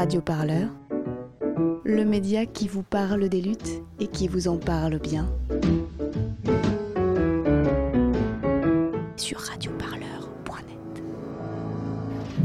Radio 0.00 0.22
Parleur, 0.22 0.68
le 1.84 2.06
média 2.06 2.46
qui 2.46 2.68
vous 2.68 2.82
parle 2.82 3.28
des 3.28 3.42
luttes 3.42 3.82
et 3.98 4.06
qui 4.06 4.28
vous 4.28 4.48
en 4.48 4.56
parle 4.56 4.98
bien. 4.98 5.28
Sur 9.16 9.40
radioparleur.net. 9.40 11.02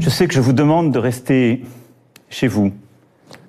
Je 0.00 0.10
sais 0.10 0.28
que 0.28 0.34
je 0.34 0.40
vous 0.42 0.52
demande 0.52 0.92
de 0.92 0.98
rester 0.98 1.64
chez 2.28 2.46
vous. 2.46 2.72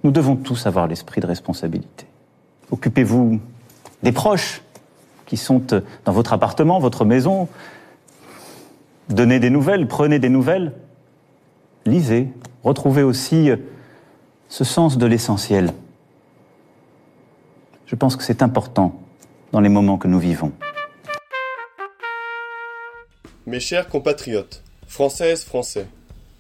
Nous 0.06 0.12
devons 0.12 0.38
tous 0.38 0.68
avoir 0.68 0.88
l'esprit 0.88 1.20
de 1.20 1.28
responsabilité. 1.28 2.06
Occupez-vous 2.72 3.42
des 4.04 4.14
proches 4.14 4.62
qui 5.26 5.36
sont 5.36 5.62
dans 6.06 6.14
votre 6.14 6.32
appartement, 6.32 6.80
votre 6.80 7.04
maison. 7.04 7.50
Donnez 9.10 9.42
des 9.42 9.50
nouvelles, 9.50 9.86
prenez 9.86 10.18
des 10.18 10.30
nouvelles. 10.30 10.72
Lisez, 11.86 12.30
retrouvez 12.64 13.04
aussi 13.04 13.52
ce 14.50 14.64
sens 14.64 14.98
de 14.98 15.06
l'essentiel. 15.06 15.74
Je 17.86 17.96
pense 17.96 18.16
que 18.16 18.24
c'est 18.24 18.42
important 18.42 19.02
dans 19.52 19.60
les 19.60 19.70
moments 19.70 19.98
que 19.98 20.08
nous 20.08 20.20
vivons. 20.20 20.52
Mes 23.46 23.60
chers 23.60 23.88
compatriotes, 23.88 24.64
françaises, 24.88 25.44
français, 25.44 25.88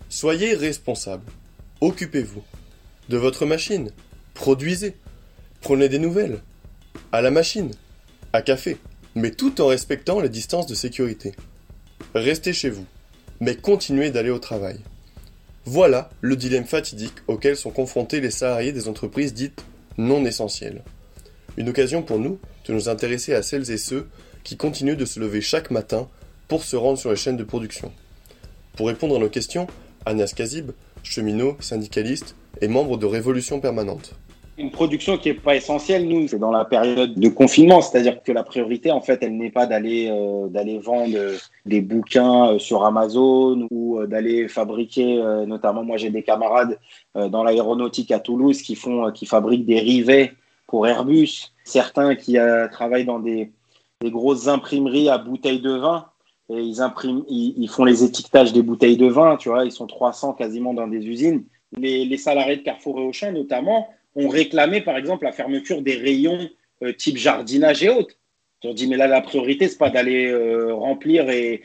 soyez 0.10 0.54
responsables. 0.56 1.32
Occupez-vous 1.80 2.44
de 3.10 3.18
votre 3.18 3.46
machine. 3.46 3.92
Produisez. 4.34 4.98
Prenez 5.62 5.90
des 5.90 6.00
nouvelles. 6.00 6.42
À 7.12 7.22
la 7.22 7.32
machine. 7.32 7.72
À 8.34 8.42
café. 8.42 8.78
Mais 9.16 9.32
tout 9.32 9.62
en 9.62 9.68
respectant 9.68 10.20
les 10.20 10.30
distances 10.30 10.68
de 10.68 10.76
sécurité. 10.76 11.34
Restez 12.14 12.54
chez 12.54 12.70
vous. 12.70 12.86
Mais 13.40 13.56
continuez 13.56 14.12
d'aller 14.12 14.30
au 14.30 14.40
travail. 14.40 14.80
Voilà 15.70 16.10
le 16.22 16.38
dilemme 16.38 16.64
fatidique 16.64 17.16
auquel 17.28 17.58
sont 17.58 17.72
confrontés 17.72 18.22
les 18.22 18.32
salariés 18.32 18.72
des 18.72 18.88
entreprises 18.88 19.34
dites 19.34 19.66
non 19.98 20.24
essentielles. 20.24 20.82
Une 21.58 21.68
occasion 21.68 22.04
pour 22.04 22.20
nous 22.20 22.40
de 22.66 22.74
nous 22.74 22.88
intéresser 22.88 23.34
à 23.34 23.44
celles 23.44 23.70
et 23.70 23.78
ceux 23.78 24.08
qui 24.46 24.56
continuent 24.56 24.96
de 24.96 25.04
se 25.04 25.20
lever 25.20 25.42
chaque 25.42 25.70
matin 25.70 26.08
pour 26.48 26.64
se 26.64 26.78
rendre 26.78 26.98
sur 26.98 27.09
les 27.09 27.18
chaînes 27.18 27.36
de 27.36 27.44
production. 27.44 27.92
Pour 28.78 28.88
répondre 28.88 29.18
à 29.18 29.20
nos 29.20 29.28
questions, 29.28 29.68
Anas 30.06 30.32
Kazib, 30.34 30.72
cheminot, 31.04 31.58
syndicaliste 31.59 32.36
et 32.62 32.70
membre 32.70 32.96
de 32.96 33.06
Révolution 33.06 33.59
Permanente. 33.59 34.14
Une 34.59 34.72
production 34.72 35.17
qui 35.17 35.30
n'est 35.30 35.36
pas 35.36 35.55
essentielle, 35.55 36.08
nous, 36.08 36.27
c'est 36.27 36.39
dans 36.39 36.52
la 36.52 36.66
période 36.66 37.13
de 37.13 37.30
confinement, 37.30 37.81
c'est-à-dire 37.81 38.23
que 38.23 38.31
la 38.31 38.44
priorité, 38.44 38.89
en 38.89 39.02
fait, 39.02 39.19
elle 39.22 39.38
n'est 39.38 39.52
pas 39.52 39.67
d'aller 39.67 40.09
euh, 40.09 40.47
d'aller 40.47 40.80
vendre 40.80 41.16
des 41.66 41.80
bouquins 41.80 42.53
euh, 42.53 42.59
sur 42.59 42.83
Amazon 42.83 43.67
ou 43.69 44.00
euh, 44.00 44.08
d'aller 44.08 44.47
fabriquer, 44.47 45.22
notamment 45.45 45.83
moi 45.83 45.97
j'ai 45.97 46.09
des 46.09 46.23
camarades 46.23 46.80
dans 47.13 47.44
l'aéronautique 47.44 48.11
à 48.11 48.19
Toulouse 48.19 48.63
qui 48.63 48.75
font, 48.75 49.11
qui 49.11 49.28
fabriquent 49.28 49.66
des 49.66 49.80
rivets 49.80 50.33
pour 50.66 50.88
Airbus, 50.88 51.53
certains 51.63 52.16
qui 52.16 52.38
travaillent 52.72 53.05
dans 53.05 53.19
des, 53.19 53.52
des 54.02 54.11
grosses 54.11 54.47
imprimeries 54.47 55.09
à 55.09 55.17
bouteilles 55.17 55.61
de 55.61 55.75
vin 55.75 56.08
et 56.50 56.61
ils 56.61 56.81
impriment, 56.81 57.23
ils, 57.28 57.67
font 57.67 57.83
les 57.83 58.03
étiquetages 58.03 58.53
des 58.53 58.61
bouteilles 58.61 58.97
de 58.97 59.08
vin, 59.08 59.35
tu 59.35 59.50
vois, 59.50 59.66
ils 59.66 59.72
sont 59.72 59.88
300 59.88 60.33
quasiment 60.33 60.73
dans 60.73 60.88
des 60.88 61.05
usines. 61.05 61.44
Les, 61.73 62.17
salariés 62.17 62.58
de 62.58 62.61
Carrefour 62.61 63.00
et 63.00 63.03
Auchan, 63.03 63.33
notamment, 63.33 63.89
ont 64.18 64.28
réclamé, 64.28 64.82
par 64.82 64.98
exemple, 64.98 65.26
la 65.26 65.32
fermeture 65.32 65.82
des 65.82 65.96
rayons 65.96 66.50
euh, 66.84 66.92
type 66.92 67.18
jardinage 67.18 67.84
et 67.84 67.90
autres. 67.90 68.16
Ils 68.64 68.70
ont 68.70 68.74
dit, 68.74 68.88
mais 68.88 68.98
là, 68.98 69.08
la 69.08 69.22
priorité, 69.22 69.68
c'est 69.68 69.78
pas 69.78 69.92
d'aller 69.92 70.26
euh, 70.26 70.74
remplir 70.74 71.30
et, 71.30 71.62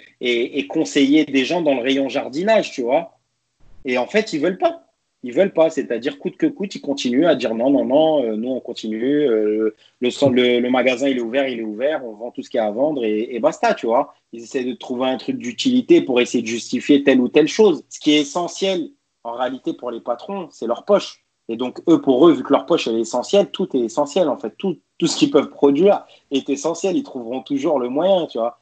conseiller 0.68 1.24
des 1.24 1.44
gens 1.44 1.62
dans 1.62 1.74
le 1.74 1.80
rayon 1.80 2.10
jardinage, 2.10 2.70
tu 2.70 2.82
vois. 2.82 3.18
Et 3.86 3.96
en 3.96 4.06
fait, 4.06 4.34
ils 4.34 4.40
veulent 4.40 4.58
pas. 4.58 4.86
Ils 5.22 5.32
veulent 5.32 5.52
pas, 5.52 5.70
c'est-à-dire 5.70 6.18
coûte 6.18 6.36
que 6.36 6.46
coûte, 6.46 6.74
ils 6.74 6.80
continuent 6.80 7.26
à 7.26 7.36
dire 7.36 7.54
non, 7.54 7.70
non, 7.70 7.84
non, 7.84 8.24
euh, 8.24 8.36
nous 8.36 8.48
on 8.48 8.60
continue, 8.60 9.28
le, 9.28 10.68
magasin 10.68 11.08
il 11.08 11.18
est 11.18 11.20
ouvert, 11.20 11.46
il 11.46 11.60
est 11.60 11.64
ouvert, 11.64 12.04
on 12.04 12.14
vend 12.14 12.32
tout 12.32 12.42
ce 12.42 12.50
qu'il 12.50 12.58
y 12.58 12.60
a 12.60 12.66
à 12.66 12.72
vendre 12.72 13.04
et, 13.04 13.38
basta, 13.38 13.72
tu 13.72 13.86
vois. 13.86 14.14
Ils 14.32 14.42
essaient 14.42 14.64
de 14.64 14.74
trouver 14.74 15.06
un 15.06 15.18
truc 15.18 15.36
d'utilité 15.38 16.02
pour 16.02 16.20
essayer 16.20 16.42
de 16.42 16.48
justifier 16.48 17.04
telle 17.04 17.20
ou 17.20 17.28
telle 17.28 17.48
chose. 17.48 17.84
Ce 17.88 18.00
qui 18.00 18.12
est 18.12 18.20
essentiel 18.22 18.90
en 19.24 19.34
réalité, 19.34 19.72
pour 19.74 19.90
les 19.92 20.00
patrons, 20.00 20.48
c'est 20.50 20.66
leur 20.66 20.84
poche. 20.84 21.21
Et 21.48 21.56
donc, 21.56 21.80
eux, 21.88 22.00
pour 22.00 22.26
eux, 22.28 22.32
vu 22.32 22.42
que 22.42 22.52
leur 22.52 22.66
poche 22.66 22.86
est 22.86 22.98
essentielle, 22.98 23.50
tout 23.50 23.76
est 23.76 23.80
essentiel, 23.80 24.28
en 24.28 24.38
fait. 24.38 24.54
Tout, 24.56 24.78
tout 24.98 25.06
ce 25.06 25.16
qu'ils 25.16 25.30
peuvent 25.30 25.50
produire 25.50 26.04
est 26.30 26.48
essentiel. 26.48 26.96
Ils 26.96 27.02
trouveront 27.02 27.42
toujours 27.42 27.78
le 27.78 27.88
moyen, 27.88 28.26
tu 28.26 28.38
vois. 28.38 28.60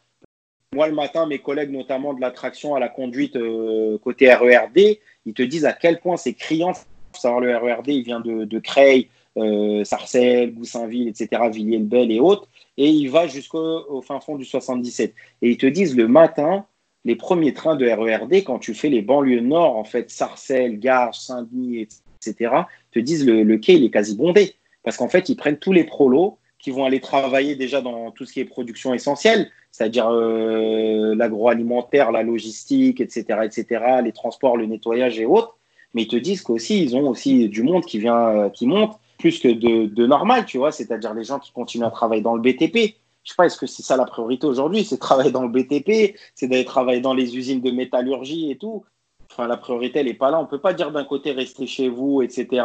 Moi, 0.72 0.86
le 0.86 0.94
matin, 0.94 1.26
mes 1.26 1.40
collègues, 1.40 1.70
notamment 1.70 2.14
de 2.14 2.20
l'attraction 2.20 2.76
à 2.76 2.80
la 2.80 2.88
conduite 2.88 3.36
euh, 3.36 3.98
côté 3.98 4.32
RERD, 4.32 4.98
ils 5.26 5.34
te 5.34 5.42
disent 5.42 5.64
à 5.64 5.72
quel 5.72 6.00
point 6.00 6.16
c'est 6.16 6.34
criant. 6.34 6.70
Il 6.70 7.16
faut 7.16 7.20
savoir, 7.20 7.40
le 7.40 7.56
RERD, 7.56 7.88
il 7.88 8.02
vient 8.04 8.20
de, 8.20 8.58
Creil, 8.60 9.08
euh, 9.36 9.82
Sarcelles, 9.84 10.54
Goussainville, 10.54 11.08
etc., 11.08 11.42
Villiers-le-Bel 11.52 12.12
et 12.12 12.20
autres. 12.20 12.48
Et 12.76 12.88
il 12.88 13.10
va 13.10 13.26
jusqu'au 13.26 14.00
fin 14.02 14.20
fond 14.20 14.36
du 14.36 14.44
77. 14.44 15.12
Et 15.42 15.50
ils 15.50 15.58
te 15.58 15.66
disent 15.66 15.96
le 15.96 16.06
matin, 16.06 16.64
les 17.04 17.16
premiers 17.16 17.52
trains 17.52 17.76
de 17.76 17.86
RERD, 17.86 18.44
quand 18.44 18.60
tu 18.60 18.72
fais 18.72 18.88
les 18.88 19.02
banlieues 19.02 19.40
nord, 19.40 19.76
en 19.76 19.84
fait, 19.84 20.08
Sarcelles, 20.10 20.78
Garges, 20.78 21.18
Saint-Denis, 21.18 21.80
etc., 21.80 22.00
te 22.20 22.98
disent 22.98 23.26
le, 23.26 23.42
le 23.42 23.58
quai, 23.58 23.74
il 23.74 23.84
est 23.84 23.90
quasi 23.90 24.16
bondé. 24.16 24.54
Parce 24.82 24.96
qu'en 24.96 25.08
fait, 25.08 25.28
ils 25.28 25.36
prennent 25.36 25.58
tous 25.58 25.72
les 25.72 25.84
prolos 25.84 26.38
qui 26.58 26.70
vont 26.70 26.84
aller 26.84 27.00
travailler 27.00 27.56
déjà 27.56 27.80
dans 27.80 28.10
tout 28.10 28.24
ce 28.24 28.32
qui 28.32 28.40
est 28.40 28.44
production 28.44 28.92
essentielle, 28.92 29.50
c'est-à-dire 29.70 30.08
euh, 30.10 31.14
l'agroalimentaire, 31.14 32.12
la 32.12 32.22
logistique, 32.22 33.00
etc., 33.00 33.40
etc., 33.44 33.84
les 34.04 34.12
transports, 34.12 34.56
le 34.56 34.66
nettoyage 34.66 35.18
et 35.18 35.26
autres. 35.26 35.56
Mais 35.94 36.02
ils 36.02 36.08
te 36.08 36.16
disent 36.16 36.42
qu'aussi, 36.42 36.82
ils 36.82 36.96
ont 36.96 37.08
aussi 37.08 37.48
du 37.48 37.62
monde 37.62 37.84
qui 37.84 37.98
vient, 37.98 38.28
euh, 38.28 38.48
qui 38.50 38.66
monte 38.66 38.98
plus 39.18 39.38
que 39.38 39.48
de, 39.48 39.86
de 39.86 40.06
normal, 40.06 40.44
tu 40.46 40.58
vois, 40.58 40.72
c'est-à-dire 40.72 41.14
les 41.14 41.24
gens 41.24 41.38
qui 41.38 41.52
continuent 41.52 41.84
à 41.84 41.90
travailler 41.90 42.22
dans 42.22 42.34
le 42.34 42.40
BTP, 42.40 42.94
je 43.22 43.30
sais 43.30 43.36
pas, 43.36 43.46
est-ce 43.46 43.58
que 43.58 43.66
c'est 43.66 43.82
ça 43.82 43.96
la 43.96 44.06
priorité 44.06 44.46
aujourd'hui 44.46 44.84
C'est 44.84 44.98
travailler 44.98 45.30
dans 45.30 45.42
le 45.42 45.48
BTP, 45.48 46.16
c'est 46.34 46.48
d'aller 46.48 46.64
travailler 46.64 47.00
dans 47.00 47.12
les 47.12 47.36
usines 47.36 47.60
de 47.60 47.70
métallurgie 47.70 48.50
et 48.50 48.56
tout. 48.56 48.84
Enfin, 49.30 49.46
la 49.46 49.56
priorité, 49.56 50.00
elle 50.00 50.06
n'est 50.06 50.14
pas 50.14 50.30
là. 50.30 50.40
On 50.40 50.42
ne 50.42 50.48
peut 50.48 50.58
pas 50.58 50.74
dire 50.74 50.90
d'un 50.90 51.04
côté 51.04 51.30
rester 51.30 51.66
chez 51.66 51.88
vous, 51.88 52.20
etc., 52.20 52.64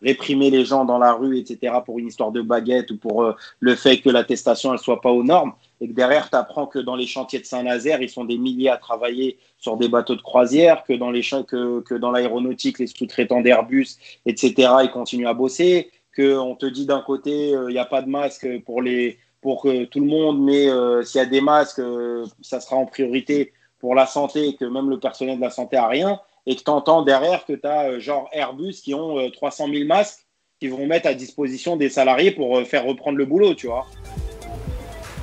réprimer 0.00 0.50
les 0.50 0.64
gens 0.64 0.86
dans 0.86 0.98
la 0.98 1.12
rue, 1.12 1.38
etc., 1.38 1.74
pour 1.84 1.98
une 1.98 2.06
histoire 2.06 2.32
de 2.32 2.40
baguette 2.40 2.90
ou 2.90 2.96
pour 2.96 3.22
euh, 3.22 3.34
le 3.60 3.74
fait 3.74 3.98
que 3.98 4.08
l'attestation 4.08 4.72
ne 4.72 4.78
soit 4.78 5.02
pas 5.02 5.10
aux 5.10 5.22
normes. 5.22 5.52
Et 5.80 5.88
que 5.88 5.92
derrière, 5.92 6.30
tu 6.30 6.36
apprends 6.36 6.66
que 6.66 6.78
dans 6.78 6.96
les 6.96 7.06
chantiers 7.06 7.38
de 7.38 7.44
Saint-Nazaire, 7.44 8.00
ils 8.00 8.08
sont 8.08 8.24
des 8.24 8.38
milliers 8.38 8.70
à 8.70 8.78
travailler 8.78 9.38
sur 9.58 9.76
des 9.76 9.88
bateaux 9.88 10.16
de 10.16 10.22
croisière, 10.22 10.84
que 10.84 10.94
dans, 10.94 11.10
les 11.10 11.20
que, 11.20 11.80
que 11.80 11.94
dans 11.94 12.10
l'aéronautique, 12.10 12.78
les 12.78 12.86
sous-traitants 12.86 13.42
d'Airbus, 13.42 13.98
etc., 14.24 14.70
ils 14.84 14.90
continuent 14.90 15.28
à 15.28 15.34
bosser, 15.34 15.90
qu'on 16.16 16.56
te 16.56 16.66
dit 16.66 16.86
d'un 16.86 17.02
côté, 17.02 17.54
euh, 17.54 17.68
il 17.68 17.74
n'y 17.74 17.78
a 17.78 17.84
pas 17.84 18.00
de 18.00 18.08
masque 18.08 18.48
pour 18.64 18.80
les, 18.80 19.18
pour 19.42 19.62
que 19.62 19.84
tout 19.84 20.00
le 20.00 20.06
monde, 20.06 20.42
mais 20.42 20.68
euh, 20.68 21.02
s'il 21.02 21.18
y 21.18 21.22
a 21.22 21.26
des 21.26 21.40
masques, 21.40 21.78
euh, 21.78 22.26
ça 22.40 22.60
sera 22.60 22.76
en 22.76 22.86
priorité 22.86 23.52
pour 23.78 23.94
la 23.94 24.06
santé, 24.06 24.56
que 24.56 24.64
même 24.64 24.90
le 24.90 24.98
personnel 24.98 25.36
de 25.36 25.42
la 25.42 25.50
santé 25.50 25.76
a 25.76 25.86
rien, 25.86 26.20
et 26.46 26.56
que 26.56 26.62
tu 26.62 26.70
entends 26.70 27.02
derrière 27.02 27.44
que 27.44 27.52
tu 27.52 27.66
as 27.66 27.90
euh, 27.90 28.00
genre 28.00 28.28
Airbus 28.32 28.74
qui 28.82 28.94
ont 28.94 29.30
300 29.30 29.68
000 29.72 29.86
masques 29.86 30.26
qui 30.60 30.68
vont 30.68 30.86
mettre 30.86 31.06
à 31.06 31.14
disposition 31.14 31.76
des 31.76 31.90
salariés 31.90 32.30
pour 32.30 32.62
faire 32.62 32.84
reprendre 32.84 33.18
le 33.18 33.26
boulot, 33.26 33.54
tu 33.54 33.66
vois. 33.66 33.86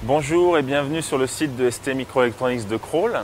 Bonjour 0.04 0.58
et 0.58 0.62
bienvenue 0.62 1.02
sur 1.02 1.18
le 1.18 1.28
site 1.28 1.56
de 1.56 1.70
ST 1.70 1.96
Microelectronics 1.96 2.68
de 2.68 2.78
Crawl. 2.78 3.22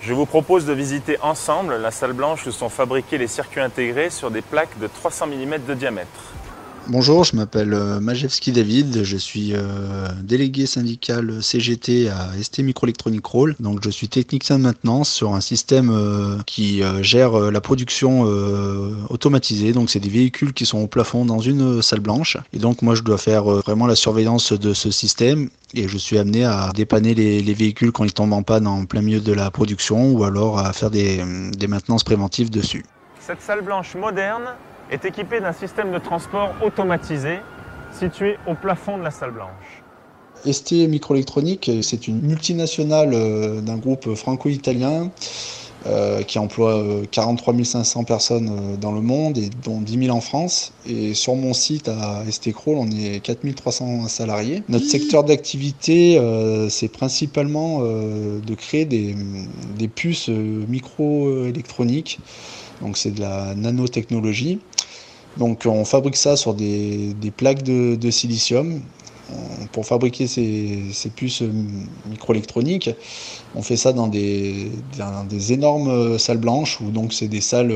Je 0.00 0.14
vous 0.14 0.24
propose 0.24 0.66
de 0.66 0.72
visiter 0.72 1.16
ensemble 1.20 1.76
la 1.76 1.90
salle 1.90 2.12
blanche 2.12 2.46
où 2.46 2.52
sont 2.52 2.68
fabriqués 2.68 3.18
les 3.18 3.26
circuits 3.26 3.60
intégrés 3.60 4.08
sur 4.08 4.30
des 4.30 4.40
plaques 4.40 4.78
de 4.78 4.86
300 4.86 5.26
mm 5.26 5.58
de 5.66 5.74
diamètre. 5.74 6.32
Bonjour, 6.88 7.22
je 7.22 7.36
m'appelle 7.36 7.74
euh, 7.74 8.00
Majewski 8.00 8.50
David, 8.50 9.04
je 9.04 9.16
suis 9.16 9.52
euh, 9.54 10.08
délégué 10.20 10.66
syndical 10.66 11.40
CGT 11.40 12.08
à 12.08 12.30
ST 12.42 12.58
Microelectronic 12.58 13.24
Roll. 13.24 13.54
Donc 13.60 13.78
je 13.84 13.88
suis 13.88 14.08
technicien 14.08 14.58
de 14.58 14.64
maintenance 14.64 15.08
sur 15.08 15.32
un 15.32 15.40
système 15.40 15.90
euh, 15.90 16.38
qui 16.44 16.82
gère 17.00 17.38
la 17.38 17.60
production 17.60 18.22
automatisée. 19.08 19.72
Donc 19.72 19.90
c'est 19.90 20.00
des 20.00 20.08
véhicules 20.08 20.52
qui 20.52 20.66
sont 20.66 20.78
au 20.78 20.88
plafond 20.88 21.24
dans 21.24 21.38
une 21.38 21.82
salle 21.82 22.00
blanche. 22.00 22.36
Et 22.52 22.58
donc 22.58 22.82
moi 22.82 22.96
je 22.96 23.02
dois 23.02 23.18
faire 23.18 23.44
vraiment 23.44 23.86
la 23.86 23.94
surveillance 23.94 24.52
de 24.52 24.74
ce 24.74 24.90
système 24.90 25.48
et 25.74 25.86
je 25.86 25.96
suis 25.96 26.18
amené 26.18 26.44
à 26.44 26.70
dépanner 26.74 27.14
les, 27.14 27.54
véhicules 27.54 27.92
quand 27.92 28.04
ils 28.04 28.12
tombent 28.12 28.32
en 28.32 28.42
panne 28.42 28.66
en 28.66 28.86
plein 28.86 29.02
milieu 29.02 29.20
de 29.20 29.32
la 29.32 29.50
production 29.52 30.12
ou 30.12 30.24
alors 30.24 30.58
à 30.58 30.72
faire 30.72 30.90
des, 30.90 31.22
des 31.56 31.66
maintenances 31.68 32.02
préventives 32.02 32.50
dessus. 32.50 32.84
Cette 33.20 33.40
salle 33.40 33.62
blanche 33.62 33.94
moderne 33.94 34.54
est 34.92 35.04
équipé 35.06 35.40
d'un 35.40 35.52
système 35.52 35.90
de 35.90 35.98
transport 35.98 36.54
automatisé 36.62 37.38
situé 37.98 38.36
au 38.46 38.54
plafond 38.54 38.98
de 38.98 39.02
la 39.02 39.10
salle 39.10 39.32
blanche. 39.32 39.82
ST 40.50 40.72
Microélectronique, 40.88 41.70
c'est 41.82 42.08
une 42.08 42.20
multinationale 42.20 43.10
euh, 43.14 43.60
d'un 43.60 43.76
groupe 43.76 44.14
franco-italien 44.14 45.10
euh, 45.86 46.22
qui 46.22 46.38
emploie 46.38 46.84
43 47.10 47.54
euh, 47.54 47.64
500 47.64 48.04
personnes 48.04 48.76
dans 48.80 48.92
le 48.92 49.00
monde 49.00 49.38
et 49.38 49.50
dont 49.64 49.80
10 49.80 50.06
000 50.06 50.16
en 50.16 50.20
France. 50.20 50.72
Et 50.86 51.14
sur 51.14 51.36
mon 51.36 51.54
site 51.54 51.88
à 51.88 52.24
ST-Crawl, 52.28 52.76
on 52.76 52.90
est 52.90 53.20
4 53.20 53.54
300 53.54 54.08
salariés. 54.08 54.62
Notre 54.68 54.86
secteur 54.86 55.24
d'activité, 55.24 56.20
c'est 56.70 56.88
principalement 56.88 57.80
de 57.80 58.54
créer 58.54 58.84
des, 58.84 59.16
des 59.78 59.88
puces 59.88 60.28
microélectroniques. 60.28 62.18
Donc 62.80 62.96
c'est 62.96 63.12
de 63.12 63.20
la 63.20 63.54
nanotechnologie 63.54 64.58
Donc 65.36 65.62
on 65.66 65.84
fabrique 65.84 66.16
ça 66.16 66.36
sur 66.36 66.54
des, 66.54 67.14
plaques 67.36 67.62
de, 67.62 68.10
silicium. 68.10 68.80
pour 69.72 69.86
fabriquer 69.86 70.26
ces, 70.26 71.10
puces 71.14 71.42
microélectroniques, 72.06 72.90
on 73.54 73.62
fait 73.62 73.76
ça 73.76 73.92
dans 73.92 74.08
des, 74.08 74.70
énormes 75.50 76.18
salles 76.18 76.38
blanches 76.38 76.80
où 76.80 76.90
donc 76.90 77.12
c'est 77.12 77.28
des 77.28 77.40
salles 77.40 77.74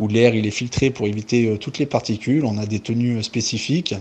où 0.00 0.08
l'air 0.08 0.34
est 0.34 0.50
filtré 0.50 0.90
pour 0.90 1.06
éviter 1.06 1.56
toutes 1.58 1.78
les 1.78 1.86
particules. 1.86 2.44
On 2.44 2.56
a 2.56 2.66
des 2.66 2.80
tenues 2.80 3.22
spécifiques. 3.22 3.94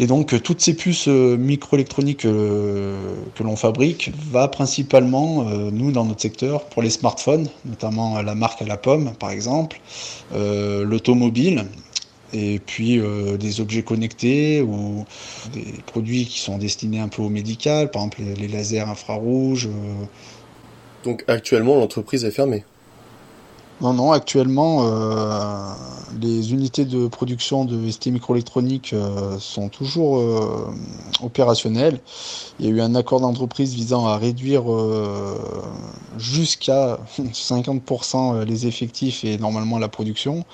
Et 0.00 0.06
donc 0.06 0.32
euh, 0.32 0.40
toutes 0.40 0.62
ces 0.62 0.74
puces 0.74 1.08
euh, 1.08 1.36
microélectroniques 1.36 2.24
euh, 2.24 2.96
que 3.34 3.42
l'on 3.42 3.54
fabrique 3.54 4.10
va 4.32 4.48
principalement, 4.48 5.44
nous 5.44 5.92
dans 5.92 6.06
notre 6.06 6.22
secteur, 6.22 6.64
pour 6.64 6.80
les 6.80 6.88
smartphones, 6.88 7.48
notamment 7.66 8.22
la 8.22 8.34
marque 8.34 8.62
à 8.62 8.64
la 8.64 8.78
pomme 8.78 9.12
par 9.18 9.30
exemple, 9.30 9.78
l'automobile, 10.32 11.66
et 12.32 12.60
puis 12.60 13.00
des 13.38 13.60
objets 13.60 13.82
connectés 13.82 14.62
ou 14.62 15.04
des 15.52 15.66
produits 15.86 16.24
qui 16.26 16.38
sont 16.38 16.58
destinés 16.58 17.00
un 17.00 17.08
peu 17.08 17.22
au 17.22 17.28
médical, 17.28 17.90
par 17.90 18.02
exemple 18.02 18.22
les, 18.38 18.48
lasers 18.48 18.80
infrarouges. 18.80 19.68
Donc 21.04 21.24
actuellement 21.28 21.76
l'entreprise 21.76 22.24
est 22.24 22.30
fermée 22.30 22.64
non, 23.80 23.94
non, 23.94 24.12
actuellement, 24.12 24.82
euh, 24.84 25.72
les 26.20 26.52
unités 26.52 26.84
de 26.84 27.08
production 27.08 27.64
de 27.64 27.90
ST 27.90 28.08
microélectronique 28.08 28.92
euh, 28.92 29.38
sont 29.38 29.70
toujours 29.70 30.18
euh, 30.18 30.70
opérationnelles. 31.22 31.98
Il 32.58 32.66
y 32.66 32.68
a 32.68 32.72
eu 32.72 32.82
un 32.82 32.94
accord 32.94 33.20
d'entreprise 33.20 33.74
visant 33.74 34.06
à 34.06 34.18
réduire 34.18 34.64
jusqu'à 36.18 36.98
50% 37.18 38.44
les 38.44 38.66
effectifs 38.66 39.24
et 39.24 39.38
normalement 39.38 39.78
la 39.78 39.88
production. 39.88 40.44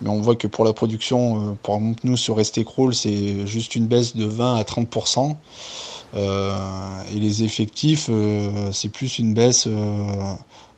Mais 0.00 0.08
on 0.08 0.22
voit 0.22 0.36
que 0.36 0.46
pour 0.46 0.64
la 0.64 0.72
production, 0.72 1.58
pour 1.62 1.78
nous 2.02 2.16
sur 2.16 2.42
ST 2.42 2.64
Crawl, 2.64 2.94
c'est 2.94 3.46
juste 3.46 3.76
une 3.76 3.88
baisse 3.88 4.16
de 4.16 4.24
20 4.24 4.56
à 4.56 4.62
30%. 4.62 5.36
et 6.16 7.20
les 7.20 7.42
effectifs, 7.42 8.08
c'est 8.72 8.88
plus 8.88 9.18
une 9.18 9.34
baisse 9.34 9.68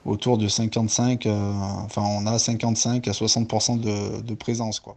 autour 0.04 0.38
de 0.38 0.48
55, 0.48 1.26
euh, 1.26 1.52
enfin 1.84 2.02
on 2.02 2.26
a 2.26 2.38
55 2.38 3.06
à 3.08 3.12
60% 3.12 3.80
de, 3.80 4.20
de, 4.20 4.34
présence 4.34 4.80
quoi. 4.80 4.96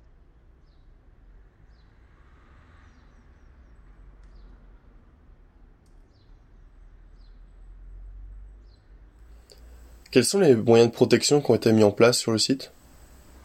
Quels 10.12 10.26
sont 10.26 10.40
les 10.40 10.56
moyens 10.56 10.90
de 10.90 10.96
protection 10.96 11.42
qui 11.42 11.52
ont 11.52 11.56
été 11.56 11.72
mis 11.74 11.84
en 11.84 11.92
place 11.92 12.18
sur 12.18 12.32
le 12.32 12.38
site? 12.38 12.72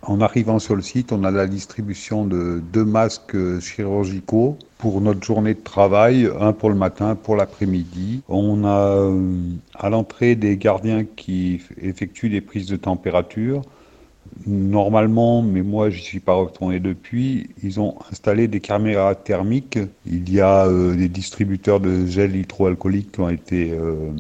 En 0.02 0.20
arrivant 0.20 0.58
sur 0.58 0.76
le 0.76 0.82
site, 0.82 1.12
on 1.12 1.25
a 1.25 1.31
la 1.31 1.47
distribution 1.47 2.25
de 2.25 2.62
deux 2.73 2.85
masques 2.85 3.61
chirurgicaux 3.61 4.56
pour 4.79 5.00
notre 5.02 5.23
journée 5.23 5.52
de 5.52 5.61
travail, 5.61 6.29
un 6.41 6.52
pour 6.52 6.70
le 6.70 6.75
matin, 6.75 7.14
pour 7.14 7.37
l'après-midi. 7.37 8.23
On 8.29 8.64
a 8.64 8.97
euh, 8.97 9.20
à 9.75 9.91
l'entrée 9.91 10.37
des 10.37 10.56
gardiens 10.56 11.05
qui 11.05 11.61
effectuent 11.81 12.31
des 12.31 12.41
prises 12.41 12.67
de 12.67 12.76
température. 12.76 13.62
Normalement, 14.47 15.43
mais 15.43 15.62
moi 15.62 15.91
je 15.91 16.00
suis 16.00 16.20
pas 16.20 16.35
retourné 16.35 16.81
depuis, 16.81 17.50
ils 17.62 17.79
ont 17.81 17.97
installé 18.11 18.49
des 18.49 18.61
caméras 18.61 19.14
thermiques. 19.14 19.79
Il 20.06 20.32
y 20.32 20.41
a 20.41 20.67
euh, 20.67 20.94
des 20.94 21.08
distributeurs 21.08 21.81
de 21.81 22.06
gel 22.06 22.37
hydroalcoolique 22.37 23.12
qui 23.12 23.20
ont 23.20 23.29
été 23.29 23.73
euh, 23.73 24.12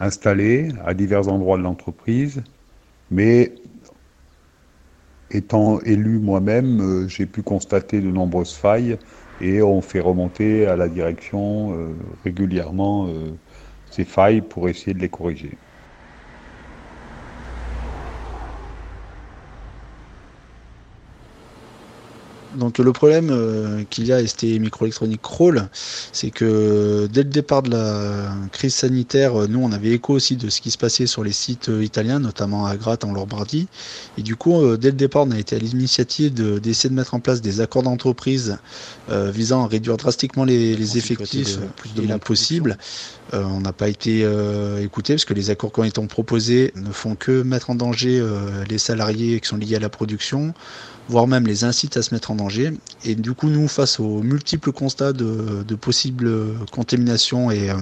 installés 0.00 0.68
à 0.84 0.94
divers 0.94 1.28
endroits 1.28 1.58
de 1.58 1.62
l'entreprise. 1.62 2.42
Mais 3.10 3.52
étant 5.30 5.80
élu 5.80 6.18
moi-même, 6.18 6.80
euh, 6.80 7.08
j'ai 7.08 7.26
pu 7.26 7.42
constater 7.42 8.00
de 8.00 8.10
nombreuses 8.10 8.54
failles 8.54 8.98
et 9.40 9.62
on 9.62 9.80
fait 9.82 10.00
remonter 10.00 10.66
à 10.66 10.76
la 10.76 10.88
direction 10.88 11.72
euh, 11.74 11.94
régulièrement 12.24 13.08
euh, 13.08 13.38
ces 13.90 14.04
failles 14.04 14.42
pour 14.42 14.68
essayer 14.68 14.94
de 14.94 15.00
les 15.00 15.08
corriger. 15.08 15.58
Donc 22.56 22.78
le 22.78 22.92
problème 22.92 23.28
euh, 23.30 23.84
qu'il 23.90 24.06
y 24.06 24.12
a 24.12 24.16
à 24.16 24.26
ST 24.26 24.44
Microelectronics 24.44 25.20
Crawl, 25.20 25.68
c'est 26.12 26.30
que 26.30 27.06
dès 27.12 27.22
le 27.22 27.28
départ 27.28 27.62
de 27.62 27.70
la 27.70 28.34
crise 28.52 28.74
sanitaire, 28.74 29.42
euh, 29.42 29.46
nous 29.46 29.60
on 29.60 29.70
avait 29.72 29.90
écho 29.90 30.14
aussi 30.14 30.36
de 30.36 30.48
ce 30.48 30.60
qui 30.60 30.70
se 30.70 30.78
passait 30.78 31.06
sur 31.06 31.22
les 31.22 31.32
sites 31.32 31.68
euh, 31.68 31.84
italiens, 31.84 32.20
notamment 32.20 32.66
à 32.66 32.76
Gratte 32.76 33.04
en 33.04 33.12
Lombardie. 33.12 33.68
Et 34.16 34.22
du 34.22 34.36
coup, 34.36 34.76
dès 34.76 34.88
le 34.88 34.96
départ, 34.96 35.24
on 35.26 35.30
a 35.30 35.38
été 35.38 35.56
à 35.56 35.58
l'initiative 35.58 36.32
d'essayer 36.34 36.90
de, 36.90 36.94
mettre 36.94 37.14
en 37.14 37.20
place 37.20 37.40
des 37.40 37.60
accords 37.60 37.82
d'entreprise 37.82 38.58
visant 39.08 39.64
à 39.64 39.68
réduire 39.68 39.96
drastiquement 39.96 40.44
les, 40.44 40.98
effectifs 40.98 41.58
le 41.60 41.66
plus 41.68 41.94
de 41.94 42.02
monde 42.02 42.20
possible. 42.20 42.76
on 43.32 43.60
n'a 43.60 43.72
pas 43.72 43.88
été 43.88 44.26
écouté 44.82 45.14
parce 45.14 45.24
que 45.24 45.34
les 45.34 45.50
accords 45.50 45.72
qui 45.72 45.80
ont 45.80 45.84
été 45.84 46.04
proposés 46.06 46.72
ne 46.74 46.90
font 46.90 47.14
que 47.14 47.42
mettre 47.42 47.70
en 47.70 47.74
danger 47.74 48.22
les 48.68 48.78
salariés 48.78 49.40
qui 49.40 49.48
sont 49.48 49.56
liés 49.56 49.76
à 49.76 49.80
la 49.80 49.88
production 49.88 50.54
voire 51.08 51.26
même 51.26 51.46
les 51.46 51.64
incite 51.64 51.96
à 51.96 52.02
se 52.02 52.14
mettre 52.14 52.30
en 52.30 52.34
danger. 52.34 52.72
Et 53.04 53.14
du 53.14 53.32
coup, 53.32 53.48
nous, 53.48 53.68
face 53.68 53.98
aux 54.00 54.22
multiples 54.22 54.72
constats 54.72 55.12
de, 55.12 55.74
possibles 55.74 56.30
contaminations 56.70 57.50
et, 57.50 57.70
euh, 57.70 57.76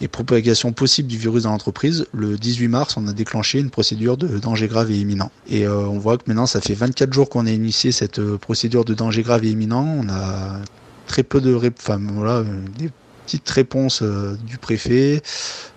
et 0.00 0.08
propagation 0.08 0.72
possible 0.72 1.08
du 1.08 1.18
virus 1.18 1.44
dans 1.44 1.50
l'entreprise, 1.50 2.06
le 2.12 2.36
18 2.36 2.68
mars, 2.68 2.96
on 2.96 3.06
a 3.08 3.12
déclenché 3.12 3.58
une 3.58 3.70
procédure 3.70 4.16
de 4.16 4.38
danger 4.38 4.68
grave 4.68 4.90
et 4.90 4.98
imminent. 4.98 5.30
Et 5.48 5.66
euh, 5.66 5.86
on 5.86 5.98
voit 5.98 6.18
que 6.18 6.24
maintenant, 6.26 6.46
ça 6.46 6.60
fait 6.60 6.74
24 6.74 7.12
jours 7.12 7.28
qu'on 7.28 7.46
a 7.46 7.50
initié 7.50 7.92
cette 7.92 8.18
euh, 8.18 8.38
procédure 8.38 8.84
de 8.84 8.94
danger 8.94 9.22
grave 9.22 9.44
et 9.44 9.50
imminent. 9.50 9.84
On 9.84 10.08
a 10.08 10.60
très 11.06 11.22
peu 11.22 11.40
de 11.40 11.54
enfin, 11.78 12.00
voilà, 12.14 12.44
petite 13.24 13.48
réponse 13.48 14.02
euh, 14.02 14.36
du 14.46 14.58
préfet, 14.58 15.22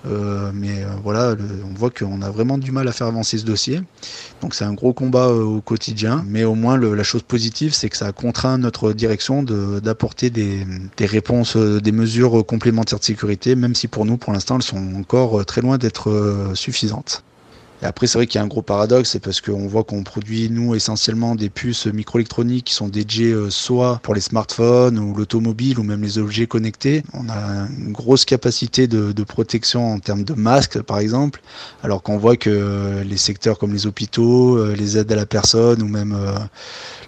euh, 0.05 0.51
mais 0.53 0.83
euh, 0.83 0.87
voilà, 1.03 1.35
on 1.63 1.73
voit 1.73 1.89
qu'on 1.89 2.21
a 2.21 2.29
vraiment 2.29 2.57
du 2.57 2.71
mal 2.71 2.87
à 2.87 2.91
faire 2.91 3.07
avancer 3.07 3.37
ce 3.37 3.45
dossier. 3.45 3.81
Donc 4.41 4.53
c'est 4.53 4.65
un 4.65 4.73
gros 4.73 4.93
combat 4.93 5.29
au 5.29 5.61
quotidien, 5.61 6.23
mais 6.27 6.43
au 6.43 6.55
moins 6.55 6.77
la 6.77 7.03
chose 7.03 7.23
positive, 7.23 7.73
c'est 7.73 7.89
que 7.89 7.97
ça 7.97 8.07
a 8.07 8.11
contraint 8.11 8.57
notre 8.57 8.93
direction 8.93 9.43
d'apporter 9.43 10.29
des, 10.29 10.65
des, 10.97 11.05
réponses, 11.05 11.57
des 11.57 11.91
mesures 11.91 12.45
complémentaires 12.45 12.99
de 12.99 13.03
sécurité, 13.03 13.55
même 13.55 13.75
si 13.75 13.87
pour 13.87 14.05
nous, 14.05 14.17
pour 14.17 14.33
l'instant, 14.33 14.57
elles 14.57 14.63
sont 14.63 14.95
encore 14.95 15.45
très 15.45 15.61
loin 15.61 15.77
d'être 15.77 16.51
suffisantes. 16.53 17.23
Après, 17.81 18.07
c'est 18.07 18.17
vrai 18.17 18.25
qu'il 18.25 18.39
y 18.39 18.41
a 18.41 18.43
un 18.43 18.47
gros 18.47 18.61
paradoxe, 18.61 19.11
c'est 19.11 19.19
parce 19.19 19.41
qu'on 19.41 19.67
voit 19.67 19.83
qu'on 19.83 20.03
produit, 20.03 20.49
nous, 20.49 20.75
essentiellement 20.75 21.35
des 21.35 21.49
puces 21.49 21.87
microélectroniques 21.87 22.65
qui 22.65 22.73
sont 22.73 22.87
dédiées 22.87 23.33
euh, 23.33 23.49
soit 23.49 23.99
pour 24.01 24.15
les 24.15 24.21
smartphones 24.21 24.97
ou 24.97 25.13
l'automobile 25.13 25.77
ou 25.77 25.83
même 25.83 26.01
les 26.01 26.17
objets 26.17 26.47
connectés. 26.47 27.03
On 27.13 27.27
a 27.29 27.67
une 27.77 27.91
grosse 27.91 28.23
capacité 28.23 28.87
de, 28.87 29.23
protection 29.23 29.93
en 29.93 29.99
termes 29.99 30.23
de 30.23 30.33
masques, 30.33 30.81
par 30.81 30.99
exemple, 30.99 31.41
alors 31.83 32.01
qu'on 32.03 32.17
voit 32.17 32.37
que 32.37 33.03
les 33.03 33.17
secteurs 33.17 33.57
comme 33.57 33.73
les 33.73 33.87
hôpitaux, 33.87 34.57
euh, 34.57 34.75
les 34.75 34.97
aides 34.97 35.11
à 35.11 35.15
la 35.15 35.25
personne 35.25 35.81
ou 35.81 35.87
même 35.87 36.13
euh, 36.13 36.33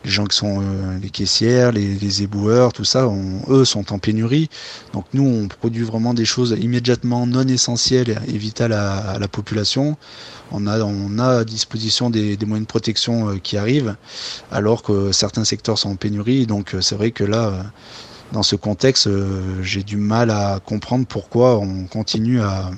les 0.03 0.09
gens 0.09 0.25
qui 0.25 0.35
sont 0.35 0.61
les 1.01 1.09
caissières, 1.09 1.71
les, 1.71 2.23
éboueurs, 2.23 2.73
tout 2.73 2.85
ça, 2.85 3.09
eux 3.49 3.65
sont 3.65 3.93
en 3.93 3.99
pénurie. 3.99 4.49
Donc 4.93 5.05
nous, 5.13 5.25
on 5.25 5.47
produit 5.47 5.83
vraiment 5.83 6.13
des 6.13 6.25
choses 6.25 6.57
immédiatement 6.59 7.27
non 7.27 7.47
essentielles 7.47 8.19
et 8.27 8.37
vitales 8.37 8.73
à 8.73 9.17
la 9.19 9.27
population 9.27 9.97
on 10.51 10.56
on 10.65 11.19
a 11.19 11.39
à 11.39 11.43
disposition 11.43 12.09
des, 12.09 12.37
moyens 12.45 12.65
de 12.65 12.69
protection 12.69 13.29
euh, 13.29 13.37
qui 13.37 13.57
arrivent, 13.57 13.95
alors 14.51 14.83
que 14.83 15.11
certains 15.11 15.43
secteurs 15.43 15.77
sont 15.77 15.89
en 15.89 15.95
pénurie. 15.95 16.47
Donc 16.47 16.73
euh, 16.73 16.81
c'est 16.81 16.95
vrai 16.95 17.11
que 17.11 17.23
là, 17.23 17.47
euh, 17.47 17.63
dans 18.31 18.43
ce 18.43 18.55
contexte, 18.55 19.09
j'ai 19.61 19.83
du 19.83 19.95
mal 19.95 20.31
à 20.31 20.59
comprendre 20.59 21.05
pourquoi 21.05 21.57
on 21.59 21.85
continue 21.85 22.41
à, 22.41 22.71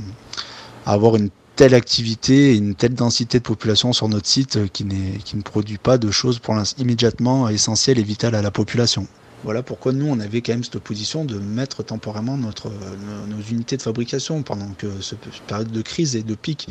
avoir 0.85 1.15
une 1.15 1.29
telle 1.55 1.73
activité 1.73 2.53
et 2.53 2.55
une 2.55 2.75
telle 2.75 2.93
densité 2.93 3.39
de 3.39 3.43
population 3.43 3.91
sur 3.91 4.07
notre 4.09 4.27
site 4.27 4.71
qui, 4.71 4.85
qui 5.25 5.37
ne 5.37 5.41
produit 5.41 5.79
pas 5.79 5.97
de 5.97 6.11
choses 6.11 6.39
pour 6.39 6.55
immédiatement 6.77 7.49
essentielles 7.49 7.97
et 7.97 8.03
vitales 8.03 8.35
à 8.35 8.43
la 8.43 8.51
population. 8.51 9.07
Voilà 9.41 9.63
pourquoi 9.63 9.93
nous, 9.93 10.05
on 10.05 10.19
avait 10.19 10.41
quand 10.41 10.51
même 10.51 10.65
cette 10.65 10.79
position 10.79 11.23
de 11.23 11.39
mettre 11.39 11.81
temporairement 11.81 12.35
notre, 12.37 12.69
nos, 12.69 13.41
unités 13.49 13.77
de 13.77 13.81
fabrication 13.81 14.43
pendant 14.43 14.71
que 14.73 15.01
cette 15.01 15.29
période 15.47 15.71
de 15.71 15.81
crise 15.81 16.17
et 16.17 16.23
de 16.23 16.35
pic. 16.35 16.67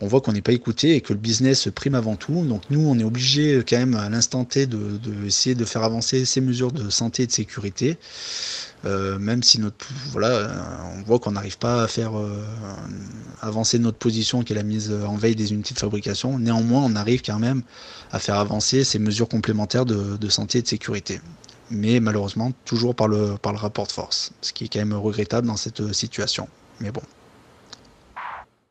On 0.00 0.08
voit 0.08 0.20
qu'on 0.20 0.32
n'est 0.32 0.42
pas 0.42 0.52
écouté 0.52 0.96
et 0.96 1.00
que 1.00 1.12
le 1.12 1.20
business 1.20 1.68
prime 1.72 1.94
avant 1.94 2.16
tout. 2.16 2.44
Donc 2.44 2.62
nous, 2.70 2.80
on 2.80 2.98
est 2.98 3.04
obligé 3.04 3.62
quand 3.68 3.78
même 3.78 3.94
à 3.94 4.08
l'instant 4.08 4.44
T 4.44 4.66
de, 4.66 4.98
de, 4.98 5.54
de 5.54 5.64
faire 5.64 5.84
avancer 5.84 6.24
ces 6.24 6.40
mesures 6.40 6.72
de 6.72 6.90
santé 6.90 7.22
et 7.22 7.26
de 7.28 7.32
sécurité. 7.32 7.98
Euh, 8.84 9.20
même 9.20 9.44
si 9.44 9.60
notre 9.60 9.86
voilà, 10.10 10.50
on 10.96 11.02
voit 11.02 11.20
qu'on 11.20 11.30
n'arrive 11.30 11.56
pas 11.56 11.84
à 11.84 11.86
faire 11.86 12.18
euh, 12.18 12.44
avancer 13.40 13.78
notre 13.78 13.98
position 13.98 14.42
qui 14.42 14.54
est 14.54 14.56
la 14.56 14.64
mise 14.64 14.92
en 15.06 15.14
veille 15.14 15.36
des 15.36 15.52
unités 15.52 15.72
de 15.72 15.78
fabrication. 15.78 16.36
Néanmoins, 16.40 16.82
on 16.84 16.96
arrive 16.96 17.22
quand 17.22 17.38
même 17.38 17.62
à 18.10 18.18
faire 18.18 18.40
avancer 18.40 18.82
ces 18.82 18.98
mesures 18.98 19.28
complémentaires 19.28 19.86
de 19.86 20.28
santé 20.28 20.58
et 20.58 20.62
de 20.62 20.68
sécurité 20.68 21.20
mais 21.70 22.00
malheureusement 22.00 22.52
toujours 22.64 22.94
par 22.94 23.08
le, 23.08 23.36
par 23.38 23.52
le 23.52 23.58
rapport 23.58 23.86
de 23.86 23.92
force, 23.92 24.32
ce 24.40 24.52
qui 24.52 24.64
est 24.64 24.68
quand 24.68 24.78
même 24.80 24.92
regrettable 24.94 25.46
dans 25.46 25.56
cette 25.56 25.92
situation. 25.92 26.48
Mais 26.80 26.90
bon. 26.90 27.02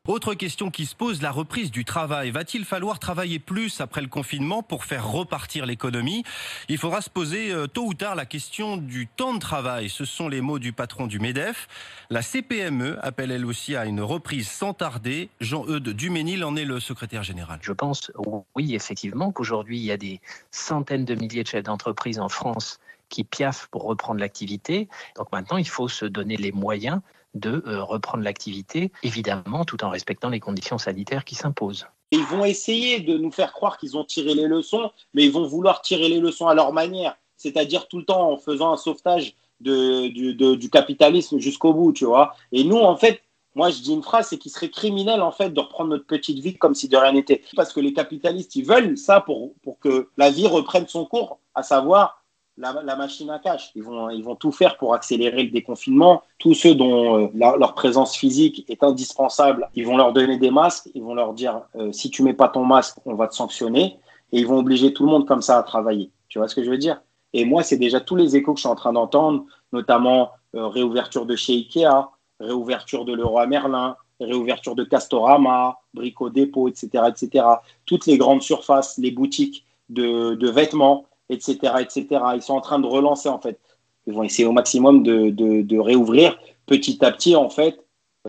Autre 0.08 0.34
question 0.34 0.72
qui 0.72 0.88
se 0.88 0.96
pose, 0.96 1.22
la 1.22 1.30
reprise 1.30 1.70
du 1.70 1.86
travail. 1.86 2.32
Va-t-il 2.32 2.66
falloir 2.66 2.98
travailler 2.98 3.38
plus 3.38 3.82
après 3.82 4.02
le 4.02 4.08
confinement 4.08 4.64
pour 4.64 4.84
faire 4.84 5.08
repartir 5.08 5.68
l'économie? 5.68 6.24
Il 6.70 6.80
faudra 6.80 7.02
se 7.02 7.10
poser 7.12 7.52
euh, 7.52 7.68
tôt 7.68 7.86
ou 7.86 7.94
tard 7.94 8.16
la 8.16 8.26
question 8.26 8.78
du 8.78 9.06
temps 9.06 9.36
de 9.36 9.40
travail. 9.40 9.90
Ce 9.90 10.04
sont 10.04 10.28
les 10.28 10.42
mots 10.42 10.58
du 10.58 10.74
patron 10.74 11.06
du 11.06 11.20
MEDEF. 11.20 11.68
La 12.10 12.24
CPME 12.24 12.98
appelle 13.04 13.30
elle 13.30 13.46
aussi 13.46 13.76
à 13.76 13.86
une 13.86 14.02
reprise 14.02 14.50
sans 14.50 14.74
tarder. 14.74 15.30
Jean-Eudes 15.40 15.90
Duménil 15.90 16.44
en 16.46 16.56
est 16.56 16.66
le 16.66 16.80
secrétaire 16.80 17.22
général. 17.22 17.60
Je 17.62 17.72
pense, 17.72 18.12
oui, 18.56 18.74
effectivement, 18.74 19.32
qu'aujourd'hui, 19.32 19.78
il 19.78 19.86
y 19.86 19.92
a 19.92 19.98
des 19.98 20.20
centaines 20.50 21.06
de 21.06 21.14
milliers 21.14 21.44
de 21.44 21.48
chefs 21.48 21.66
d'entreprise 21.66 22.20
en 22.20 22.28
France 22.28 22.80
qui 23.10 23.24
piaffent 23.24 23.68
pour 23.68 23.84
reprendre 23.84 24.20
l'activité. 24.20 24.90
Donc 25.16 25.32
maintenant, 25.32 25.58
il 25.58 25.70
faut 25.70 25.88
se 25.88 26.06
donner 26.06 26.38
les 26.38 26.52
moyens 26.52 27.02
de 27.34 27.64
euh, 27.66 27.84
reprendre 27.84 28.24
l'activité, 28.24 28.92
évidemment 29.04 29.66
tout 29.66 29.84
en 29.84 29.90
respectant 29.90 30.30
les 30.30 30.40
conditions 30.40 30.78
sanitaires 30.78 31.26
qui 31.26 31.36
s'imposent. 31.36 31.88
Ils 32.12 32.24
vont 32.24 32.44
essayer 32.44 33.00
de 33.00 33.18
nous 33.18 33.32
faire 33.32 33.54
croire 33.54 33.78
qu'ils 33.78 33.98
ont 33.98 34.04
tiré 34.04 34.34
les 34.34 34.48
leçons, 34.48 34.92
mais 35.14 35.24
ils 35.24 35.32
vont 35.32 35.48
vouloir 35.48 35.82
tirer 35.82 36.10
les 36.10 36.20
leçons 36.20 36.48
à 36.48 36.54
leur 36.54 36.74
manière, 36.74 37.16
c'est-à-dire 37.38 37.88
tout 37.88 38.00
le 38.00 38.06
temps 38.06 38.32
en 38.32 38.38
faisant 38.38 38.74
un 38.74 38.78
sauvetage 38.78 39.36
du, 39.62 40.34
du 40.36 40.70
capitalisme 40.70 41.40
jusqu'au 41.40 41.74
bout, 41.74 41.94
tu 41.94 42.06
vois. 42.06 42.36
Et 42.52 42.64
nous, 42.64 42.80
en 42.80 42.98
fait, 42.98 43.22
moi, 43.54 43.70
je 43.70 43.82
dis 43.82 43.94
une 43.94 44.04
phrase, 44.04 44.30
c'est 44.30 44.38
qu'il 44.38 44.52
serait 44.52 44.70
criminel, 44.70 45.22
en 45.22 45.32
fait, 45.32 45.50
de 45.50 45.60
reprendre 45.60 45.90
notre 45.90 46.06
petite 46.06 46.40
vie 46.40 46.56
comme 46.56 46.74
si 46.74 46.88
de 46.88 46.96
rien 46.96 47.12
n'était. 47.12 47.42
Parce 47.56 47.74
que 47.74 47.80
les 47.80 47.94
capitalistes, 47.94 48.56
ils 48.56 48.66
veulent 48.66 48.98
ça 48.98 49.22
pour, 49.22 49.54
pour 49.62 49.78
que 49.80 50.10
la 50.18 50.32
vie 50.32 50.48
reprenne 50.48 50.88
son 50.88 51.06
cours, 51.06 51.40
à 51.54 51.64
savoir 51.64 52.21
la, 52.58 52.96
machine 52.96 53.30
à 53.30 53.40
cash. 53.40 53.72
Ils 53.76 53.84
vont, 53.84 54.10
ils 54.10 54.24
vont 54.24 54.36
tout 54.36 54.52
faire 54.52 54.78
pour 54.78 54.94
accélérer 54.94 55.44
le 55.44 55.52
déconfinement. 55.52 56.24
Tous 56.38 56.54
ceux 56.54 56.76
dont 56.76 57.26
euh, 57.26 57.30
leur 57.34 57.74
présence 57.74 58.16
physique 58.16 58.66
est 58.70 58.84
indispensable, 58.84 59.70
ils 59.76 59.86
vont 59.86 59.98
leur 59.98 60.14
donner 60.14 60.38
des 60.38 60.52
masques. 60.52 60.90
Ils 60.94 61.04
vont 61.04 61.16
leur 61.16 61.34
dire 61.34 61.62
euh, 61.76 61.92
si 61.92 62.10
tu 62.10 62.24
mets 62.24 62.34
pas 62.34 62.50
ton 62.50 62.66
masque, 62.66 62.98
on 63.06 63.16
va 63.16 63.28
te 63.28 63.36
sanctionner. 63.36 63.98
Et 64.32 64.40
ils 64.40 64.48
vont 64.48 64.58
obliger 64.58 64.94
tout 64.94 65.04
le 65.06 65.12
monde 65.12 65.28
comme 65.28 65.42
ça 65.42 65.58
à 65.58 65.64
travailler. 65.64 66.12
Tu 66.30 66.40
vois 66.40 66.48
ce 66.48 66.56
que 66.56 66.64
je 66.64 66.70
veux 66.70 66.78
dire? 66.78 67.02
Et 67.34 67.46
moi, 67.46 67.64
c'est 67.64 67.78
déjà 67.78 68.00
tous 68.00 68.16
les 68.16 68.36
échos 68.36 68.54
que 68.54 68.60
je 68.60 68.64
suis 68.64 68.70
en 68.70 68.76
train 68.76 68.94
d'entendre, 68.94 69.46
notamment 69.72 70.32
euh, 70.56 70.68
réouverture 70.68 71.26
de 71.26 71.36
chez 71.36 71.54
Ikea, 71.54 72.10
réouverture 72.40 73.06
de 73.06 73.14
l'Euro 73.14 73.40
à 73.40 73.48
Merlin, 73.48 73.96
réouverture 74.20 74.76
de 74.76 74.84
Castorama, 74.84 75.80
Brico 75.94 76.30
Dépôt, 76.30 76.68
etc., 76.68 77.06
etc. 77.08 77.46
Toutes 77.86 78.06
les 78.06 78.18
grandes 78.18 78.42
surfaces, 78.42 78.98
les 78.98 79.12
boutiques 79.12 79.66
de 79.90 80.50
vêtements 80.50 81.06
etc., 81.32 81.74
etc. 81.80 82.08
Ils 82.36 82.42
sont 82.42 82.54
en 82.54 82.62
train 82.62 82.80
de 82.80 82.86
relancer, 82.86 83.30
en 83.30 83.40
fait. 83.40 83.60
Ils 84.08 84.14
vont 84.14 84.24
essayer 84.24 84.48
au 84.48 84.52
maximum 84.52 85.04
de, 85.04 85.30
de, 85.30 85.80
réouvrir 85.80 86.38
petit 86.66 87.04
à 87.04 87.12
petit, 87.12 87.36
en 87.36 87.50
fait, 87.50 87.80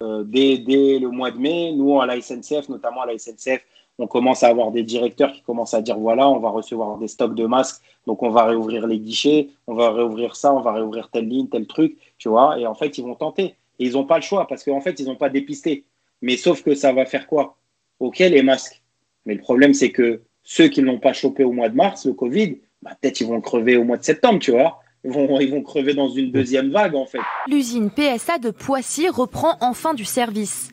euh, 0.03 0.23
dès, 0.25 0.59
dès, 0.59 0.99
le 0.99 1.11
mois 1.11 1.31
de 1.31 1.39
mai. 1.39 1.73
Nous, 1.73 2.01
à 2.01 2.07
la 2.07 2.21
SNCF, 2.21 2.69
notamment 2.69 3.03
à 3.03 3.07
la 3.07 3.19
SNCF, 3.19 3.63
on 3.99 4.07
commence 4.07 4.43
à 4.43 4.49
avoir 4.49 4.71
des 4.71 4.83
directeurs 4.83 5.33
qui 5.33 5.43
commencent 5.43 5.75
à 5.75 5.83
dire 5.83 5.99
voilà, 5.99 6.29
on 6.29 6.39
va 6.39 6.49
recevoir 6.49 6.99
des 6.99 7.09
stocks 7.09 7.35
de 7.35 7.47
masques, 7.47 7.83
donc 8.07 8.23
on 8.23 8.31
va 8.31 8.45
réouvrir 8.47 8.87
les 8.87 8.99
guichets, 8.99 9.51
on 9.67 9.75
va 9.75 9.91
réouvrir 9.93 10.35
ça, 10.35 10.53
on 10.55 10.61
va 10.61 10.73
réouvrir 10.73 11.11
telle 11.11 11.29
ligne, 11.29 11.49
tel 11.49 11.67
truc, 11.67 11.97
tu 12.19 12.29
vois. 12.29 12.59
Et 12.59 12.67
en 12.67 12.75
fait, 12.75 12.99
ils 12.99 13.05
vont 13.05 13.15
tenter. 13.15 13.57
Et 13.79 13.87
ils 13.87 13.93
n'ont 13.93 14.07
pas 14.07 14.17
le 14.17 14.23
choix 14.23 14.47
parce 14.47 14.65
qu'en 14.65 14.81
fait, 14.81 14.99
ils 14.99 15.07
n'ont 15.07 15.17
pas 15.17 15.29
dépisté. 15.29 15.85
Mais 16.21 16.37
sauf 16.37 16.63
que 16.63 16.75
ça 16.75 16.93
va 16.93 17.05
faire 17.05 17.27
quoi? 17.27 17.57
Ok, 18.01 18.19
les 18.19 18.43
masques. 18.43 18.83
Mais 19.27 19.35
le 19.35 19.41
problème, 19.41 19.75
c'est 19.75 19.91
que 19.91 20.23
ceux 20.43 20.69
qui 20.69 20.81
ne 20.81 20.87
l'ont 20.87 20.99
pas 20.99 21.13
chopé 21.13 21.45
au 21.45 21.53
mois 21.53 21.69
de 21.69 21.77
mars, 21.77 22.07
le 22.07 22.15
Covid, 22.15 22.59
bah, 22.83 22.91
peut-être 23.01 23.21
ils 23.21 23.27
vont 23.27 23.41
crever 23.41 23.77
au 23.77 23.85
mois 23.85 23.97
de 23.97 24.05
septembre, 24.05 24.39
tu 24.39 24.51
vois. 24.51 24.81
Ils 25.05 25.11
vont, 25.11 25.41
ils 25.41 25.51
vont 25.51 25.63
crever 25.63 25.95
dans 25.95 26.09
une 26.09 26.31
deuxième 26.31 26.71
vague, 26.71 26.95
en 26.95 27.07
fait. 27.07 27.19
L'usine 27.49 27.91
PSA 27.91 28.39
de 28.39 28.51
Poissy 28.51 29.09
reprend 29.09 29.57
enfin 29.61 29.95
du 29.95 30.05
service. 30.05 30.71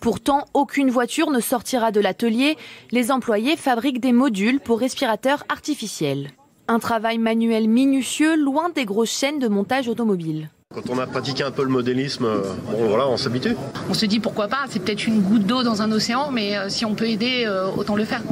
Pourtant, 0.00 0.46
aucune 0.54 0.90
voiture 0.90 1.30
ne 1.30 1.40
sortira 1.40 1.92
de 1.92 2.00
l'atelier. 2.00 2.56
Les 2.90 3.10
employés 3.10 3.56
fabriquent 3.56 4.00
des 4.00 4.12
modules 4.12 4.60
pour 4.60 4.80
respirateurs 4.80 5.44
artificiels. 5.48 6.30
Un 6.68 6.78
travail 6.78 7.18
manuel 7.18 7.68
minutieux, 7.68 8.36
loin 8.36 8.70
des 8.70 8.84
grosses 8.84 9.16
chaînes 9.16 9.38
de 9.38 9.48
montage 9.48 9.88
automobile. 9.88 10.48
Quand 10.74 10.88
on 10.90 10.98
a 10.98 11.06
pratiqué 11.06 11.42
un 11.42 11.50
peu 11.50 11.62
le 11.62 11.68
modélisme, 11.68 12.24
euh, 12.24 12.40
bon 12.70 12.88
voilà, 12.88 13.06
on 13.06 13.16
s'habitue. 13.16 13.54
On 13.90 13.94
se 13.94 14.06
dit 14.06 14.20
pourquoi 14.20 14.48
pas, 14.48 14.64
c'est 14.70 14.82
peut-être 14.82 15.06
une 15.06 15.20
goutte 15.20 15.44
d'eau 15.44 15.62
dans 15.62 15.82
un 15.82 15.92
océan, 15.92 16.30
mais 16.30 16.56
euh, 16.56 16.68
si 16.68 16.84
on 16.84 16.94
peut 16.94 17.08
aider, 17.08 17.44
euh, 17.46 17.68
autant 17.76 17.94
le 17.94 18.04
faire. 18.04 18.22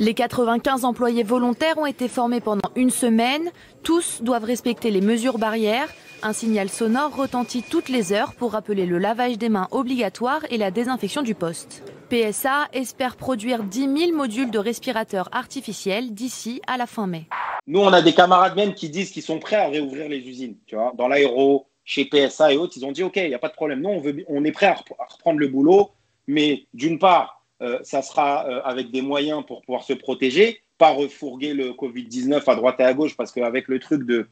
Les 0.00 0.14
95 0.14 0.84
employés 0.84 1.24
volontaires 1.24 1.76
ont 1.76 1.86
été 1.86 2.06
formés 2.06 2.40
pendant 2.40 2.70
une 2.76 2.90
semaine. 2.90 3.50
Tous 3.82 4.22
doivent 4.22 4.44
respecter 4.44 4.92
les 4.92 5.00
mesures 5.00 5.38
barrières. 5.38 5.88
Un 6.22 6.32
signal 6.32 6.68
sonore 6.68 7.16
retentit 7.16 7.64
toutes 7.68 7.88
les 7.88 8.12
heures 8.12 8.32
pour 8.34 8.52
rappeler 8.52 8.86
le 8.86 8.98
lavage 8.98 9.38
des 9.38 9.48
mains 9.48 9.66
obligatoire 9.72 10.42
et 10.50 10.56
la 10.56 10.70
désinfection 10.70 11.22
du 11.22 11.34
poste. 11.34 11.82
PSA 12.10 12.68
espère 12.72 13.16
produire 13.16 13.64
10 13.64 13.98
000 13.98 14.16
modules 14.16 14.52
de 14.52 14.60
respirateurs 14.60 15.28
artificiels 15.32 16.14
d'ici 16.14 16.62
à 16.68 16.76
la 16.76 16.86
fin 16.86 17.08
mai. 17.08 17.26
Nous, 17.66 17.80
on 17.80 17.92
a 17.92 18.00
des 18.00 18.14
camarades 18.14 18.54
même 18.54 18.74
qui 18.74 18.90
disent 18.90 19.10
qu'ils 19.10 19.24
sont 19.24 19.40
prêts 19.40 19.56
à 19.56 19.66
réouvrir 19.66 20.08
les 20.08 20.20
usines. 20.20 20.54
Tu 20.66 20.76
vois, 20.76 20.92
dans 20.96 21.08
l'aéro, 21.08 21.66
chez 21.84 22.04
PSA 22.04 22.52
et 22.52 22.56
autres, 22.56 22.74
ils 22.76 22.86
ont 22.86 22.92
dit 22.92 23.02
OK, 23.02 23.16
il 23.16 23.28
n'y 23.28 23.34
a 23.34 23.40
pas 23.40 23.48
de 23.48 23.54
problème. 23.54 23.80
Nous, 23.80 23.88
on, 23.88 24.02
on 24.28 24.44
est 24.44 24.52
prêt 24.52 24.66
à 24.66 24.76
reprendre 25.08 25.40
le 25.40 25.48
boulot, 25.48 25.90
mais 26.28 26.66
d'une 26.72 27.00
part, 27.00 27.37
euh, 27.60 27.78
ça 27.82 28.02
sera 28.02 28.46
euh, 28.48 28.60
avec 28.64 28.90
des 28.90 29.02
moyens 29.02 29.44
pour 29.46 29.62
pouvoir 29.62 29.82
se 29.82 29.92
protéger, 29.92 30.60
pas 30.78 30.90
refourguer 30.90 31.54
le 31.54 31.72
Covid-19 31.72 32.42
à 32.46 32.54
droite 32.54 32.76
et 32.78 32.84
à 32.84 32.94
gauche, 32.94 33.16
parce 33.16 33.32
qu'avec 33.32 33.68
le 33.68 33.80
truc 33.80 34.04
de, 34.04 34.28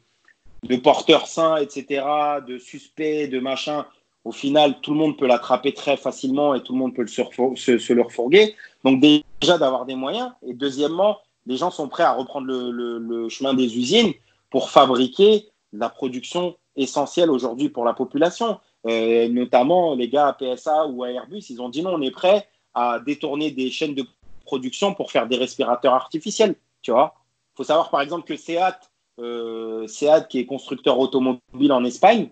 de 0.63 0.75
porteurs 0.77 1.27
sains, 1.27 1.57
etc., 1.57 2.05
de 2.47 2.57
suspects, 2.57 3.29
de 3.29 3.39
machin, 3.39 3.85
au 4.23 4.31
final, 4.31 4.79
tout 4.81 4.91
le 4.91 4.97
monde 4.97 5.17
peut 5.17 5.27
l'attraper 5.27 5.73
très 5.73 5.97
facilement 5.97 6.53
et 6.53 6.61
tout 6.61 6.73
le 6.73 6.79
monde 6.79 6.93
peut 6.93 7.01
le 7.01 7.07
se, 7.07 7.93
le 7.93 8.01
refourguer. 8.01 8.55
Donc 8.83 9.01
déjà 9.01 9.57
d'avoir 9.57 9.85
des 9.85 9.95
moyens. 9.95 10.31
Et 10.45 10.53
deuxièmement, 10.53 11.19
les 11.45 11.55
gens 11.55 11.71
sont 11.71 11.87
prêts 11.87 12.03
à 12.03 12.11
reprendre 12.11 12.47
le, 12.47 12.99
le, 12.99 13.29
chemin 13.29 13.53
des 13.53 13.77
usines 13.77 14.13
pour 14.49 14.69
fabriquer 14.69 15.47
la 15.71 15.89
production 15.89 16.57
essentielle 16.75 17.31
aujourd'hui 17.31 17.69
pour 17.69 17.85
la 17.85 17.93
population. 17.93 18.59
Euh, 18.85 19.27
notamment 19.29 19.95
les 19.95 20.09
gars 20.09 20.27
à 20.27 20.33
PSA 20.33 20.87
ou 20.87 21.03
à 21.03 21.11
Airbus, 21.11 21.43
ils 21.49 21.61
ont 21.61 21.69
dit 21.69 21.81
non, 21.81 21.95
on 21.95 22.01
est 22.01 22.11
prêt 22.11 22.47
à 22.77 22.99
détourner 22.99 23.51
des 23.51 23.69
chaînes 23.71 23.95
de 23.95 24.05
production 24.45 24.93
pour 24.93 25.11
faire 25.11 25.27
des 25.27 25.37
respirateurs 25.37 25.93
artificiels. 25.93 26.55
Tu 26.81 26.91
vois 26.91 27.15
faut 27.57 27.63
savoir 27.63 27.89
par 27.89 28.01
exemple 28.01 28.27
que 28.27 28.37
Seat, 28.37 28.77
euh, 29.19 29.87
Seat 29.87 30.27
qui 30.29 30.39
est 30.39 30.45
constructeur 30.45 30.99
automobile 30.99 31.71
en 31.71 31.83
Espagne, 31.83 32.29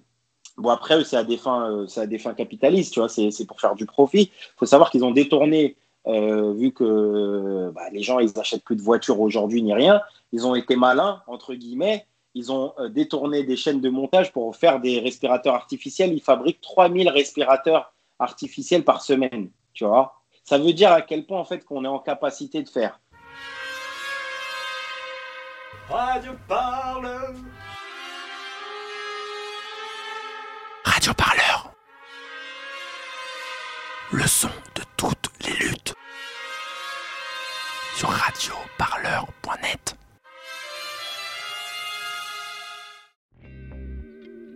bon 0.57 0.69
après 0.69 1.03
c'est 1.03 1.17
à 1.17 1.23
des 1.23 1.37
fins, 1.37 1.71
euh, 1.71 1.87
c'est 1.87 2.01
à 2.01 2.05
des 2.05 2.19
fins 2.19 2.35
capitalistes, 2.35 2.93
tu 2.93 2.99
vois, 2.99 3.09
c'est 3.09 3.47
pour 3.47 3.59
faire 3.59 3.75
du 3.75 3.87
profit. 3.87 4.31
Il 4.31 4.57
faut 4.57 4.67
savoir 4.67 4.91
qu'ils 4.91 5.03
ont 5.03 5.11
détourné, 5.11 5.75
euh, 6.05 6.53
vu 6.53 6.71
que 6.71 7.71
bah, 7.73 7.89
les 7.91 8.03
gens 8.03 8.19
ils 8.19 8.31
n'achètent 8.35 8.63
plus 8.63 8.75
de 8.75 8.83
voitures 8.83 9.19
aujourd'hui 9.19 9.63
ni 9.63 9.73
rien, 9.73 9.99
ils 10.31 10.45
ont 10.45 10.53
été 10.53 10.75
malins 10.75 11.23
entre 11.25 11.55
guillemets. 11.55 12.05
Ils 12.35 12.51
ont 12.51 12.73
euh, 12.79 12.89
détourné 12.89 13.43
des 13.43 13.55
chaînes 13.55 13.79
de 13.79 13.89
montage 13.89 14.31
pour 14.33 14.55
faire 14.55 14.81
des 14.81 14.99
respirateurs 14.99 15.55
artificiels. 15.55 16.13
Ils 16.13 16.21
fabriquent 16.21 16.59
3000 16.61 17.09
respirateurs 17.09 17.93
artificiels 18.19 18.83
par 18.83 19.01
semaine. 19.01 19.49
Tu 19.73 19.85
vois 19.85 20.21
ça 20.45 20.59
veut 20.59 20.73
dire 20.73 20.91
à 20.91 21.01
quel 21.01 21.25
point 21.25 21.39
en 21.39 21.43
fait 21.43 21.65
qu'on 21.65 21.83
est 21.83 21.89
en 21.89 21.99
capacité 21.99 22.61
de 22.61 22.69
faire. 22.69 22.99
Radio 25.89 26.33
Parleur. 26.47 27.33
Radio 30.83 31.13
Parleur. 31.13 31.71
Le 34.11 34.27
son 34.27 34.49
de 34.75 34.83
toutes 34.97 35.31
les 35.41 35.53
luttes. 35.53 35.95
Sur 37.95 38.09
radioparleur.net. 38.09 39.95